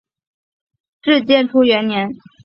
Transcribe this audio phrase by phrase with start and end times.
[1.03, 2.09] 至建初元年。